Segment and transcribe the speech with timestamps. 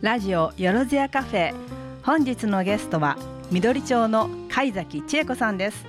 [0.00, 1.52] ラジオよろずやカフェ。
[2.04, 3.18] 本日のゲストは
[3.50, 5.86] 緑町の貝崎千恵子さんです。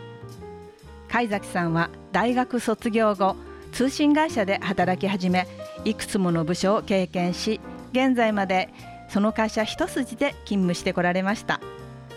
[1.07, 3.35] 貝崎さんは大学卒業後
[3.71, 5.47] 通信会社で働き始め
[5.85, 8.69] いくつもの部署を経験し現在まで
[9.09, 11.59] その会社一筋で勤務してこられました。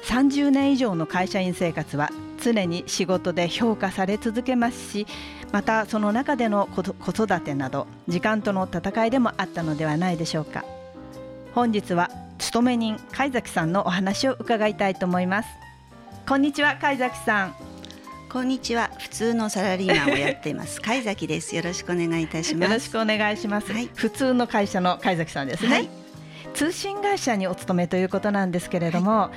[0.04, 2.08] 30年以上の会社員生活は
[2.42, 5.06] 常に仕事で評価され続けますし
[5.52, 10.64] またその中での子育てなど時間との戦いでもあったのではないでしょうか。
[11.54, 15.48] 本日は勤め人貝崎さんのお話を伺いたいと思います。
[16.26, 17.54] こんにちは貝崎さん。
[18.30, 21.54] こんにちは普通のサラリーマンをやっています 貝崎です。
[21.54, 22.70] よろしくお願いいたします。
[22.70, 25.90] よろしくお願いします、はい、普通の会社の貝崎さんですね、はい、
[26.54, 29.30] 通信会社にお勤めということなんですけれども、は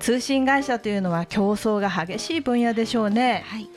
[0.00, 0.02] い。
[0.02, 3.44] 通信会社というのは競争が激しい分野でしょうね。
[3.46, 3.68] はい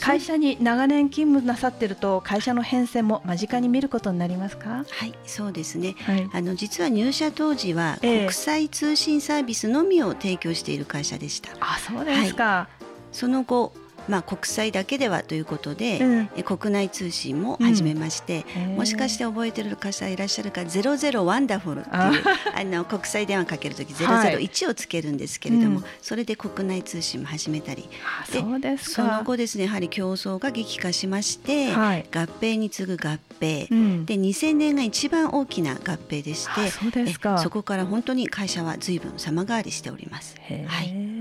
[0.00, 4.84] 会社に長年勤務なさってると会社の変遷も間近に見ることになりますか？
[4.88, 13.72] はいそうですね、はい、あの実は入社当時は国際通信サービスのみを提供している会社でした、えー、あそうですか、はい、その後
[14.08, 22.64] まあ、国際だけではということで、うん、国内通信も始めまして、うん、もしかして覚えてる方いらっしゃるか「ゼロゼロワンダフル」っていうあ。
[22.68, 27.88] の国際電話かける時001をつけるんですけれども、はい、それで国内通信も始めたり。
[28.60, 40.36] でその後ですねやはり競争が激化しまして、はい、合併に次ぐ合併、うん、で2000年が一番大きな合併でしてそそこから本当に会社は随分様変わりしております。
[40.66, 41.17] はい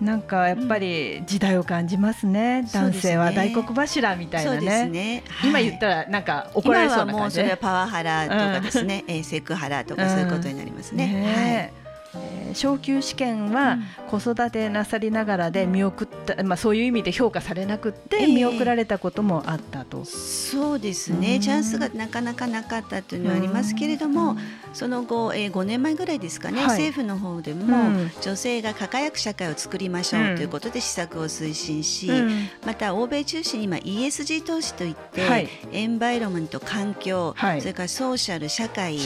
[0.00, 5.24] なんかやっぱり時代を感じますね、うん、男性は大黒柱みたいなね、ね。
[5.28, 11.04] はい、今言ったらなんか怒られそうな感じ、今はもうそれはパワハラとかですね、うん、セクハラとかそういうことになりますね。
[11.04, 13.78] うん、ねはいえー、昇級試験は
[14.10, 24.36] 子育てなさりながらで見送った、まあ、そういう意味で評価されなくて見送られたこともあったと、えー、そうですね、チャンスがなかなかなかったというのはありますけれども、
[24.72, 38.98] その後、えー、5年前ぐらいですかね、はい、政府の方でも、女性が輝く社会を作りましょうということで施策を推進し、うん、また欧米中心に今 ESG 投資といって、はい、エンバイロメント環境、はい、それからソーシャル社会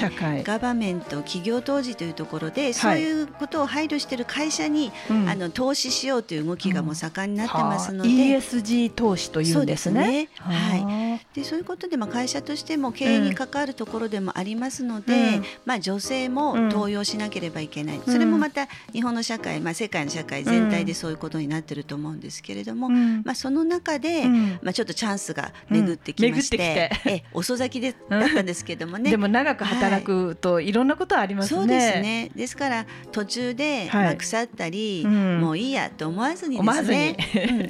[0.44, 4.92] ガバメント企業投資というところでそういうことを配慮している会社に、
[5.28, 9.82] あの投資しようという動きがもう盛んになってますので、うん、ESG 投資というんですね。
[9.82, 10.28] すね。
[10.38, 24.26] はい、でそういうことで、まあ、会社としても経営に関わるところでもありますので、まあ、女性も登用しなければいけない、それもまた日本の社会、まあ、世界の社会全体でそういうことになってると思うんですけれども、まあ、その中で、
[24.62, 29.10] まあ、ちょっとチャンスが巡ってきまして、え遅咲きでだったんですけどもね。
[29.10, 31.60] でも長く働くといろんなことありますね。
[31.60, 32.30] そうですね。
[32.34, 37.16] ですから途中で、まあ、腐ったり、もういいやと思わずにですね、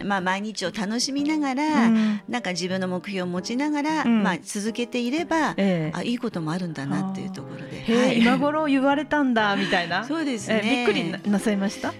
[0.01, 1.89] うん、まあ、毎日を楽しみながら、
[2.29, 5.55] なんか自分の目標を持ちながら、まあ、続けていれば、
[5.93, 10.05] あいいこともあるんだなっていうところで、はい、今頃言われたんだみたいな。
[10.07, 11.93] そうですね、びっくりなさいました？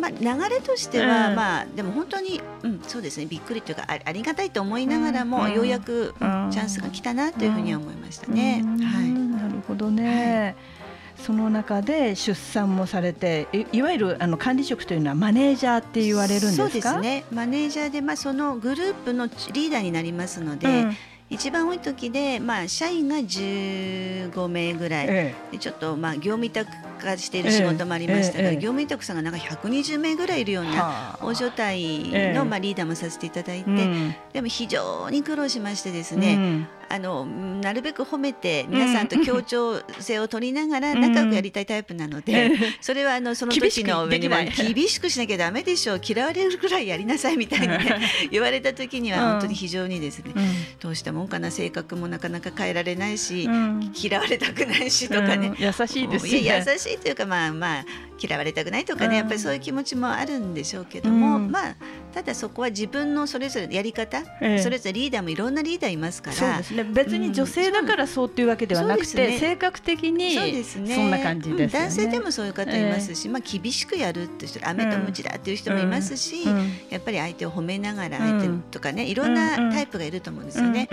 [0.00, 3.26] まあ、流れとしては、まあでも本当に、うん、そうですね。
[3.26, 8.64] びっくりというかありがたいと思いながらも、ようやく、チャンスが来たなというふうには思いましたね。
[8.64, 10.77] はい、なるほどね、はい
[11.18, 16.62] その中で出産もされていわゆるあの管理職というのはマネージャーって言われるんですか？
[16.64, 17.24] そうですね。
[17.30, 20.96] マネージャーで、まあ、そのグループのリーダーになりますので、うん。
[21.30, 26.70] 一番多い時で、まあ、社員が15名ぐらい、ええ、ちょっと、まあ、業務委託
[27.02, 46.00] 化している仕事もありましたから、え、業務委託さんがなんか120名ぐらいいるような大所帯の、まあ、リーダーもさせていただいて、うん、でも非常に苦労しましてですね、うんあのなるべく褒めて皆さんと協調性を取りながら仲良くやりたいタイプなので、それはあのその時の上には厳しくしなきゃだめでしょう。
[46.02, 48.00] 嫌われるぐらいやりなさいみたいに、ね、
[48.30, 50.32] 言われた時には本当に非常にですね、
[50.80, 53.48] どうしたもんかな性格もなかなか変えられないし、
[53.94, 56.38] 嫌われたくないしとかね、優しいですね。
[56.40, 57.84] 優しいというかまあまあ
[58.20, 61.76] 嫌われたくないとかね、やっぱりそういう気持ちもあるんでしょうけども、まあ
[62.12, 64.22] ただそこは自分のそれぞれやり方、
[64.60, 76.44] それぞれリーダーもいろんなリーダーいますから別に女性だからそうっていうわけではなくて、ね、性格的にそんな感じです、ね、男性でもそういう方いますし、まあ、厳しくやるって人飴とムチだっていう人もいますし、
[76.90, 80.88] やっぱり相手を褒めながら相手とかねいろんなタイプがいると思うんですよね。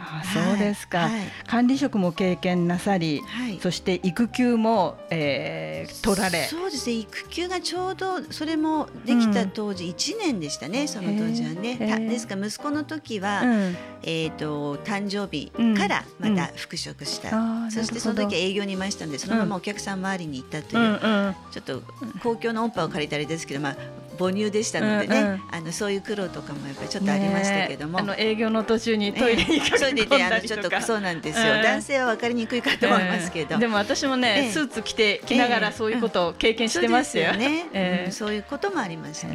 [0.00, 1.10] あそうですか、はい、
[1.46, 6.44] 管理職も経験なさり、はい、そして育休も、えー、取られ。
[6.44, 6.96] そうですね。
[6.96, 11.76] 育休がちょうどそれもできた当時1年でしたね、うん、その当時はね。
[12.08, 21.82] ですから息子の時は、うん、えーと、誕生日からまた復職した、うん、そしてその時営業にいましたのでそのままお客さん周りに行ったという、ちょっと
[22.22, 23.76] 公共の音波を借りたりですけど、まあ、
[24.18, 39.28] 母乳でしたのでね、うんうん、あのそういう苦労とかもやっぱりちょっとありましたけども、あの営業の途中にトイレにかけ込んだりとか、えー、ちょっとそうなんですよ、うん、男性は分かりにくいかと思いますけど、でも私もね、えー、スーツ着て着ながらそういうことを経験してますよ,、ね、えー、そういうこともありました、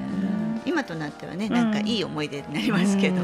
[0.65, 3.21] 今となってはねなんかいい思い出になりますけど、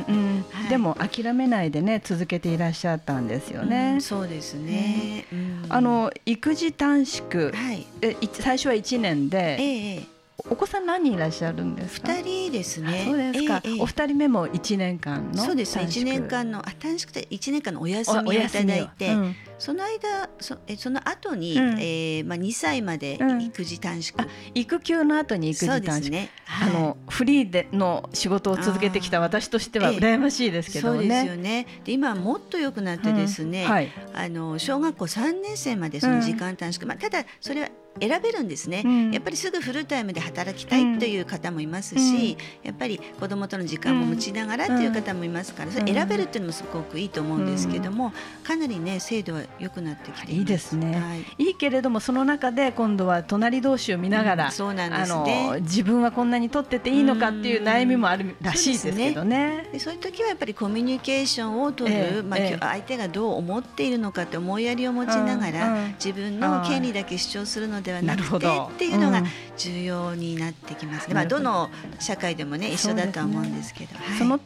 [0.69, 5.25] でも諦めないでね続けていらっしゃったんですよね、そうですね、
[5.69, 10.19] あの育児短縮、はい、え最初は1年で、ええ
[10.50, 12.13] お子さん何人いらっしゃるんですか？
[12.13, 13.03] 二人ですね。
[13.06, 13.62] そうですか。
[13.63, 15.44] ええ、お二人目も一年間の。
[15.44, 15.86] そうですね。
[15.86, 26.09] 一年間のあ短縮で一年間のお休みをいただいて、うん、その間そえその後に、うん、えー、まあ二歳まで育児短縮、うん、育休の後に育児短縮。
[26.09, 26.29] ね。
[26.45, 31.00] はい、あのフリーでの仕事を続けてきた私としては羨ましいですけどね。
[31.00, 31.67] そうですよね。
[31.83, 37.69] で今もっと良くなってですね、はい、あの小学校三年生までその時間短縮、まあただそれは
[38.00, 48.13] 選べるんですね、うん、やっぱりすぐフルタイムで働きたいという方もいますし、うん、やっぱり子どもとの時間も持ちながらという方もいますから、それ選べるっていうのもすごくいいと思うんですけども、
[48.44, 55.60] かなりね制度は良くなってきていいですね、はい、いいけれどもその中で今度は隣同士を見ながら、そうなんですね。
[55.62, 59.66] 自分はこんなに取ってていいのかっていう悩みもあるらしいですけどね。
[59.66, 69.24] そうで、ね、そういう時はやっぱりコミュニケーションを取る、えー、まあ、えー、相手がどう思っているのかって思いやりを持ちながら、自分の権利だけ主張するのではなくてっていうのが
[69.57, 71.69] 重要になってきますね、うん、まあ、どの
[72.00, 73.92] 社会でもね一緒だとは思うんですけど。
[74.18, 74.40] その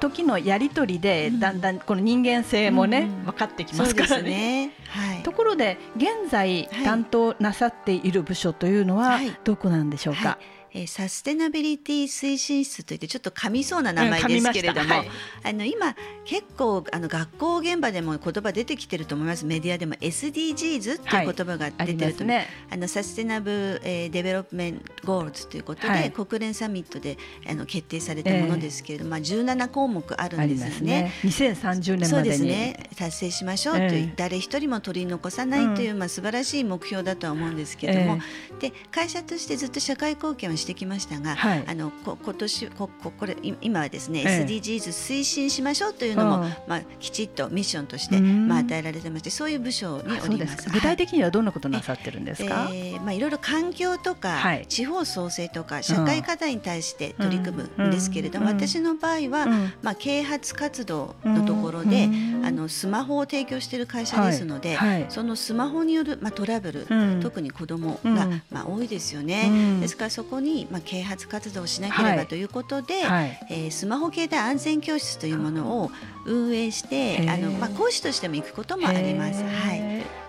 [0.00, 4.72] 時のやり取りでだんだんこの人間性もね、分かってきますからね。
[4.88, 10.28] はい、ところで現在担当なさっている部署というのはどこなんでしょうか？
[10.30, 15.08] はいえー、サステナビリティ推進室といってちょっと噛みそうな名前ですけれども、はい、
[15.44, 15.94] あの今
[16.24, 19.44] 結構あの学校現場でも言葉出てきてると思います。
[19.44, 27.16] メディアでも SDGs っていう言葉が出てると、はい、ね、あの Sustainab、えー、 Development Goals ということで、はい、国連サミットで
[27.48, 30.70] あの決定されたものですけれども、えー、まあ17項目あるんですね。
[30.70, 31.12] すね。
[31.24, 32.90] 2030年そうですね。
[32.96, 38.18] 達成しましょうという、えー、誰一人も取り残さないという、うん、まあ素晴らしい目標だとは思うんですけれども、
[38.50, 50.68] えー、で会社としてずっと社会貢献をしてきましたが、はい、あのこ今年こここれ今はですね、え SDGs 推進しましょうというのも、まあ、きちっとミッションとして、まあ、与えられてましてそういう部署におります。
[50.70, 59.46] 具体的にはどんなことなさってるんですか、えー、まあ、いろいろ環境とか、はい、地方創生とか社会課題に対して取り組むんですけれども、私の場合は、
[59.82, 62.08] まあ、啓発活動のところで、
[62.44, 66.86] あのスマホを提供している会社ですので、はい、そのスマホによる、まあ、トラブル、
[67.20, 69.78] 特に子どもが、まあ、多いですよね。
[69.80, 75.90] ですからそこに、まあ、啓発活動をしなければということで、はい、えー、スマホ携帯安全教室というものを
[76.28, 79.42] 運営して、あのまあ、講師としても行くこともあります。
[79.42, 79.88] はい。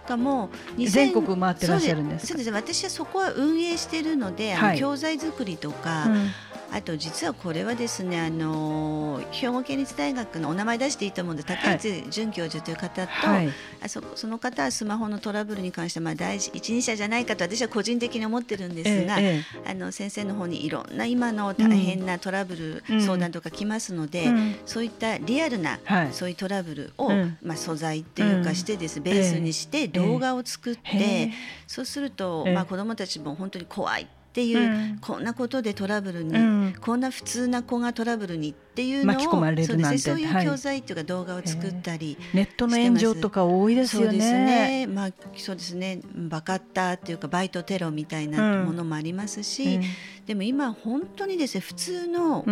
[0.09, 2.49] かも全国回ってらっしゃるんですそうです。
[2.49, 6.29] 私はそこは運営しているので、あの教材作りとか、うん。
[6.71, 13.49] あと実はこれはですねあの兵庫県立大学のお名前出していいと思うんで竹内准教授という方と、はい、
[13.83, 25.79] あそその方はスマホのトラブルに関してまあ第一人者じゃないかと私は個人的に思ってるんですが、ええ、あの先生の方にいろんな今の大変なトラブル、うん、相談とか来ますので、うん、そういったリアルな、はい、
[26.11, 31.31] そういうトラブルを、うん、まあ、素材っていうかしてです、ベースにして動画を作って、
[31.67, 39.97] そうすると、まあ、子どもたちも本当に怖いっていう、うん、こんなことでトラブルに、うん、こんな普通な子がトラブルにっていうのを巻き込まれるなんて。
[39.97, 44.07] そういう教材っていうか動画を作ったり、はい、ネットの炎上とか多いですよね。
[44.07, 44.87] そうですね。
[44.87, 45.99] まあそうですね。
[46.15, 49.83] バカッターっていうかバイトテロみたいなものもありますし、うん、
[50.25, 52.45] でも今本当にですね普通の、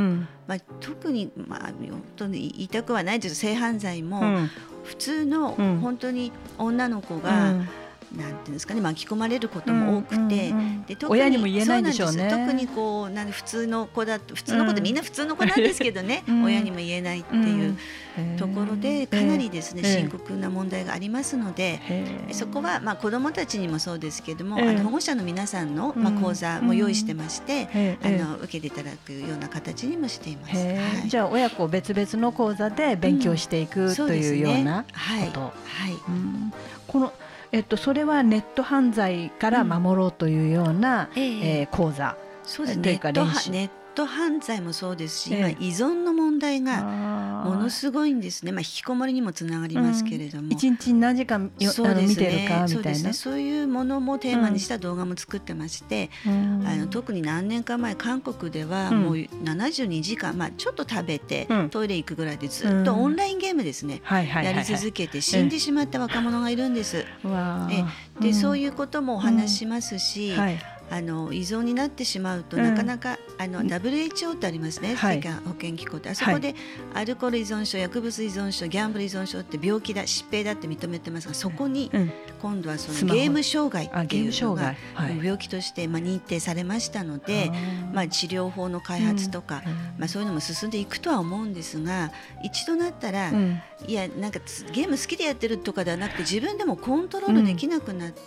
[0.47, 4.21] まあ特にまあ本当に言いたくはないです性犯罪も、
[4.83, 5.51] 普通の
[5.81, 7.55] 本当に女の子が、
[8.15, 10.53] なんていうんですかね巻き込まれることも多くて、
[10.87, 12.29] で特に親にも言えないでしょうね。
[12.29, 17.77] 特にこうなん普通の子だと普通の子でみんな普通の子なんですけどね、 親にも言えないっていう
[18.37, 21.81] ところでかなりですね深刻な問題がありますので、
[22.31, 30.55] そこはまあ子どもたちにもそうですけども、あの保護者の皆さんのまあ講座も用意してまして、あの受けていただくような形にもしています。
[30.55, 30.61] は
[31.05, 35.41] い、じゃあ親子別々の講座で勉強していく、というようなこと。
[35.41, 35.97] はい、はい、
[36.87, 37.13] この
[37.51, 41.25] えっと、それはネット犯罪から守ろうというような、うん、え。
[41.25, 42.17] ー、えー、講座。
[42.43, 42.91] そうですね。
[42.91, 43.71] ネット
[44.05, 46.83] 犯罪もそうですし、今依存の問題が
[47.45, 67.05] ものすごいんですね、まあ、引きこもりにもつながりますけれども、一、うん、日何時間そうです、ね、見てるかみたいなそういうものもテーマにした動画も作ってまして、うん、あの特に何年か前韓国ではもう72時間、まあ、ちょっと食べて、トイレ行くぐらいでずっとオンラインゲームですね、やり続けて死んでしまった若者がいるんです。
[67.71, 67.83] え
[68.21, 76.09] で、そういうこともお話しますし、はいあの依存になってしまうと、なかなかあの WHO ってありますね、はい、世界保健機構って。
[76.09, 76.55] あそこで
[76.93, 81.91] アルコール依存症薬物依存症ギャンブル依存症って病気だ疾病だって認めてますがそこに
[82.41, 84.75] 今度はそのゲーム障害っていうのが
[85.23, 87.51] 病気としてまあ認定されましたので、
[87.93, 89.63] まあ、治療法の開発とか、
[89.97, 92.11] まあ、そういうのも進んでいくとは思うんですが
[92.43, 93.31] 一度なったら、
[93.87, 94.39] いやなんか
[94.71, 98.25] ゲーム好きでやってるとかではなくて自分でもコントロールできなくなって、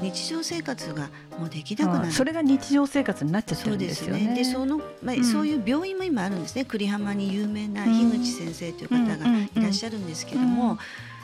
[0.00, 1.08] 日常生活が
[1.38, 2.12] もうできなくなる。
[2.12, 4.34] それが日常生活になっちゃってるんですよね。
[4.34, 6.64] で、そのまあ、そういう病院も今あるんですね。
[6.64, 10.78] 栗浜に有名な樋口先生という方がいらっしゃるんですけども。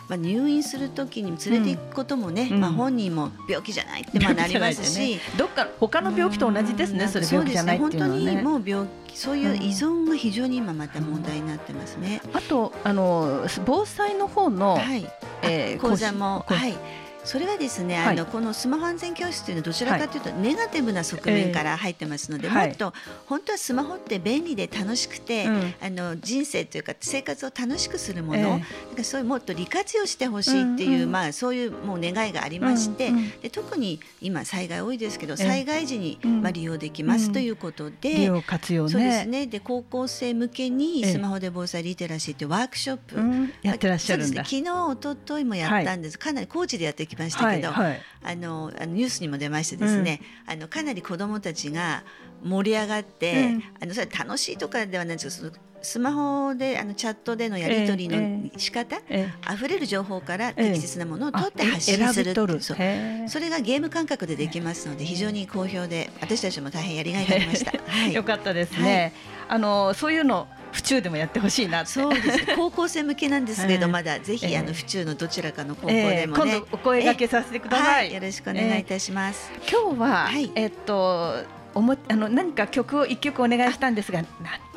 [0.09, 12.21] まあ、入院するときに連れていくこともね、うん、まあ、本人も病気じゃないってまあなりますし、ね、どっか他の病気と同じですね、それ病気じゃないっていうのは、ね、本当にもう病気そういう依存が非常に今また問題になってますね。
[12.33, 15.07] あとあの防災の方の、はい。
[15.43, 16.75] えー、講座もはい
[17.25, 22.93] それはですね、あのこのスマホ安全教室というのはどちらかというとネガティブな側面から入ってますので、もっと
[23.27, 25.47] 本当はスマホって便利で楽しくて、
[25.81, 28.61] あの人生というか生活を楽しくするもの、なん
[28.97, 39.47] かそういうもっと利活用してほしいっていう、まあそういうもう願いがありまして、で特に今災害多いですけど災害時にまあ利用できますということで、利用活用そうですね。
[39.47, 43.17] で高校生向けにスマホで防災リテラシーというワークショップ、
[43.63, 44.45] やってらっしゃるんだ。
[44.45, 46.19] 昨日一昨日もやったんです。
[46.19, 52.03] かなり高知でやってきましたけど、はいはい、あのあのニュースにも出ましてですね、うん、あのかなり子どもたちが
[52.45, 67.73] 盛り上がって、うん、あのそれ楽しいとかではないですけどスマホであのチャットでのやり取りの仕方、ええ、溢れる情報から適切なものを取って発信するそそれがゲーム感覚でできますので非常に好評で私たちも大変やりがいがありました。
[67.73, 69.13] はい、よかったですね、
[69.49, 79.51] はい、あのそういうの府中でもやってほしいなそうです、 高校生向けなんですけど、まだぜひあの府中のどちらかの高校でもね、今度お声掛けさせてください、よろしくお願いいたします。
[79.71, 84.23] 今日は、えっとおもあの何か曲を一曲お願いしたんですが、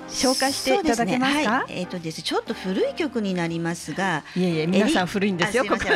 [0.09, 1.51] 紹介していただけますか？
[1.51, 5.65] はい、えっ、とですちょっと古い曲になりますが、いえいえ皆さん古いんですよ。
[5.65, 5.81] ここ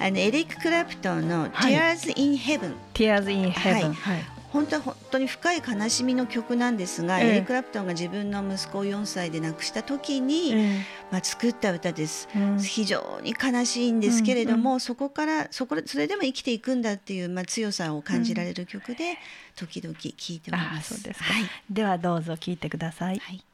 [0.00, 2.74] あのエリッククラプトンの Tears in Heaven。
[2.94, 3.92] Tears in Heaven。
[3.94, 10.78] はい本当は本当に深い悲しみの曲なんですが、えー、エリック・クラプトンが自分の息子を4歳で亡くした時に、えー、
[11.10, 14.74] まあ、作った歌です、うん、非常に悲しいんですけれども、うん。
[14.74, 19.18] うん、そこからそこそれでも生きていくんだっていう、まあ、強さを感じられる曲で、
[19.56, 21.02] 時々聴いております。
[21.02, 23.18] ですはい、ではどうぞ聴いてください。
[23.18, 23.44] はい。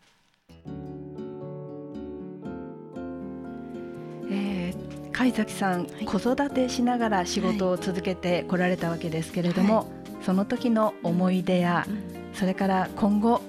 [4.28, 9.86] えー、貝崎さん、はい、子育てしながら仕事を続けてこられたわけですけれども、はい。
[10.24, 11.86] その時の思い出や、
[12.34, 13.40] それから今後、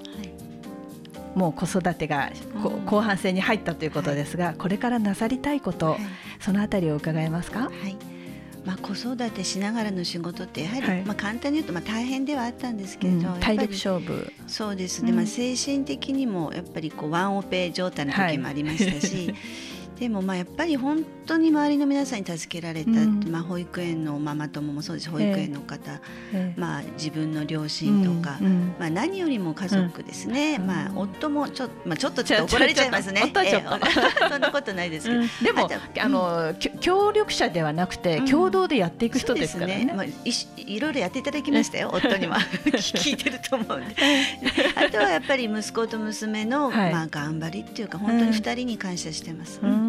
[1.36, 2.32] もう子育てが
[2.86, 5.98] 後半戦に入ったということですが、これからなさりたいこと、
[6.40, 7.64] そのあたりを伺えますか？
[7.64, 7.98] はい。
[8.66, 14.32] まあ、子育てしながらの仕事ってやはり、はい、まあ、簡単に言うとまあ大変ではあったんですけれど、うん、体力勝負。
[14.48, 15.04] そうです。
[15.04, 19.36] ね、まあ、精神的にもやっぱりこうワンオペ状態の時もありましたし、はい
[20.00, 25.10] でもまあやっぱり本当に周りの皆さんに助けられた、うん、まあ、保育園のママ友もそうです。
[25.10, 26.00] 保育園の方、
[26.34, 33.24] えー、まあ、自分の両親とか、うんうん、まあ、何よりも家族ですね、まあ、夫もちょ,、まあ、ちょっとちょっと怒られちゃいますね。
[33.26, 39.86] えー、そんなことないですけど、でもあの協力者ではなくて共同でやっていく人ですからね。
[39.86, 39.94] ね。
[39.94, 40.14] まあ、い
[40.56, 43.96] いろいろやっていただきましたよ夫には 聞いてると思うんで。
[44.76, 49.60] あとはやっぱり息子と娘の、はい、まあ、頑張りっていうか本当に二人に感謝してます。
[49.64, 49.87] うん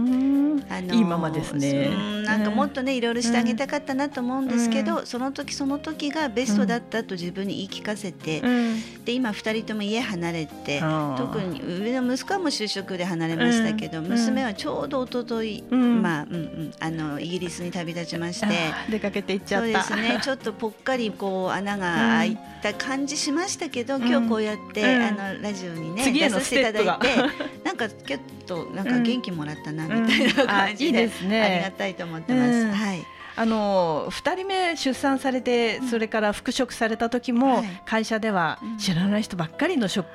[0.71, 1.91] あのいいママですね。
[2.25, 10.81] なんかもっとねいろいろしてあげたかったなと思うんですけど、うん、その時その時がベストだったと自分に言い聞かせて、うん、で今二人とも家離れて、
[11.17, 18.47] 特に上の息子はもう就職で離れましたけど、娘はちょうど一昨日、まあうんうんあのイギリスに旅立ちまして。
[18.91, 19.83] 出かけていっちゃった。
[19.85, 20.21] そうですね。
[20.23, 27.17] ちょっとぽっかりこう穴が開いた感じしましたけど、今日こうやって、あのラジオにね出させていただいて、
[27.65, 32.71] なんかちょっとなんか元気もらったなみたいな感じで、うん、ありがたいと思ってます。
[32.73, 33.07] はい。
[33.39, 40.07] あの2人目出産されて、それから復職された時も、会社では知らない人ばっかりの職、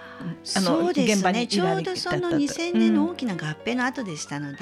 [0.57, 4.57] あの現場にちょうどその2000年の大きな合併の後でしたので、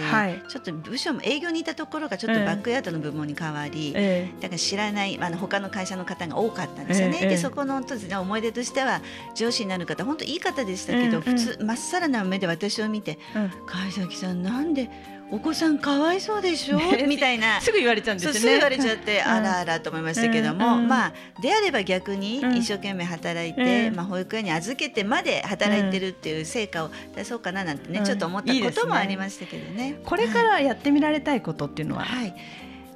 [0.47, 3.93] ちょっと部署も営業にいたところがちょっとバックヤードの部門に変わり、
[4.39, 7.19] だから知らないあの他の会社の方が多かったんですよね。
[7.21, 9.01] でそこのですね思い出としては
[9.33, 13.17] 上司になる方本当いい方でしたけど、普通まっさらな目で私を見て
[13.65, 14.87] 「貝崎さんなんで
[15.31, 17.61] お子さんかわいそうでしょ、ね、 みたいな。
[17.61, 32.35] すぐ言われちゃうんですよねすぐ言われちゃって、あらあらと思いましたけども、うん、まあであれば逆に一生懸命働いて、うん、まあ、保育園に預けてまで働いてるっていう成果を出そうかななんてね、ちょっと思ったこともありましたけどねね、これからやってみられたいことっていうのは、はい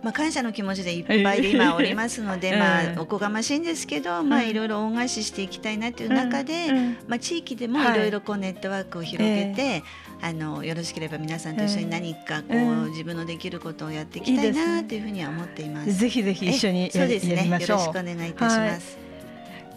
[0.05, 6.71] まあ、感謝の気持ちでいっぱいで今おりますので、まあ、おこがましいんですけど、まあ、いろいろ恩返ししていきたいなという中で、
[7.07, 7.97] まあ、地域でもい。
[7.97, 9.81] ろいろこうネットワークを広げて、
[10.21, 15.91] あのよろしければ皆さんと一緒に何かこう、自分のできることをやっていきたいなというふうには思っています。
[15.91, 17.47] ぜひぜひ一緒にそうですね。
[17.47, 19.04] よろしくお願いいたします。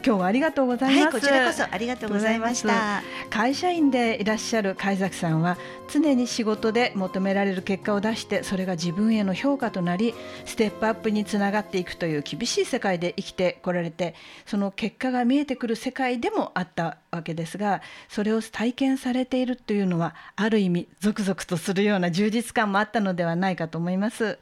[0.08, 3.02] 今日はありがとうございます、はい、こちらこそありがとうございました。
[3.28, 5.58] 会社員でいらっしゃる貝崎さんは
[5.92, 10.14] 常に仕事で求められる結果を出してそれが自分への評価となり
[10.46, 14.14] ステップアップにつながっていくという厳しい世界で生きてこられて
[14.46, 24.38] その結果が見えてくる世界でもあったわけですがそれを体験されているというのはある意味ゾクゾクとするような充実感もあったのではないかと思います。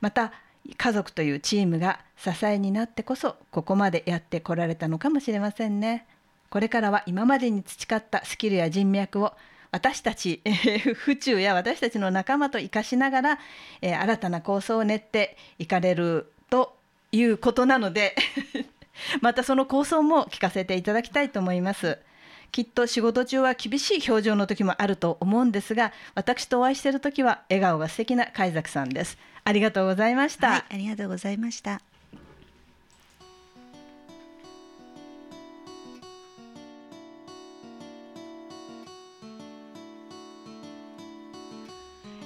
[0.00, 0.32] また
[0.76, 6.06] 家族というチームが支えになってこそここまでやってこられたのかもしれませんね。
[6.50, 9.32] これからは今までに培ったスキルや人脈を
[9.72, 13.38] 私たち、えー、府中や私たちの仲間と生かしながら、
[13.82, 16.76] えー、新たな構想を練っていかれると
[17.10, 18.14] いうことなので
[19.20, 21.98] またその構想も聞かせていただきたいと思います。
[22.52, 31.80] きっと仕事中は厳しい表情の時もあると思うんですが私とお会いしている時は笑顔が素敵な貝崎さんですありがとうございました、はい、ありがとうございました。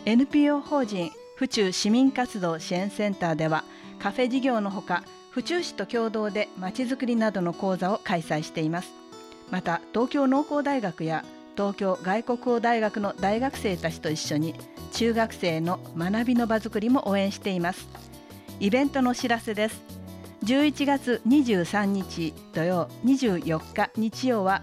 [0.04, 3.62] NPO 法人府中市民活動支援センターでは
[3.98, 8.90] カフェ事業のほか府中市と共同でまちづくりなどの講座を開催しています。
[9.50, 11.26] また東京農工大学や
[11.59, 14.55] 東京外国語大学の大学生たちと一緒に
[14.92, 17.88] 中学生の学びの場づくりも応援しています。
[18.61, 19.83] イベントのお知らせです。
[20.44, 24.62] 11月23日土曜24日日曜は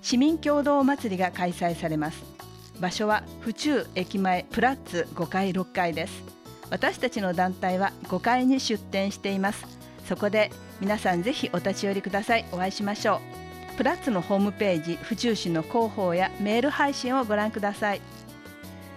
[0.00, 2.24] 市民共同祭りが開催されます。
[2.80, 6.24] 場所は府中駅前プラッツ5階6階です。
[6.70, 9.66] 私たちの団体は5階に出店しています。
[10.08, 12.46] そこで皆さんぜひお立ち寄りください。
[12.52, 13.51] お会いしましょう。
[13.76, 18.00] プラッツのホームページ府中市の広報やメール配信をご覧ください。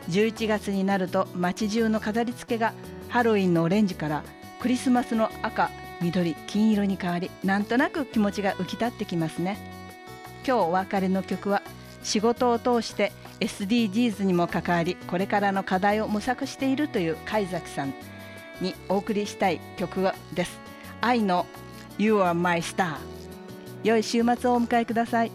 [0.09, 2.73] 11月になると街中の飾り付けが
[3.09, 4.23] ハロウィンのオレンジから
[4.59, 9.57] クリスマスの赤緑金色に変わりなんとなく気持ちが浮き立ってきますね。
[10.45, 11.61] 今日お別れの曲は
[12.03, 17.93] 仕事を通して SDGs にも関わりこれからの課題を模索しているという貝崎さん
[18.61, 20.59] にお送りしたい曲です。
[21.01, 21.45] 愛の
[21.97, 23.14] You are my star
[23.83, 25.31] 良い週末をお迎えください。